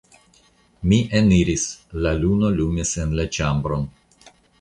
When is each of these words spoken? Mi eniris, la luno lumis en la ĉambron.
Mi 0.93 0.97
eniris, 1.19 1.65
la 2.05 2.13
luno 2.21 2.49
lumis 2.61 2.95
en 3.05 3.13
la 3.21 3.27
ĉambron. 3.37 3.87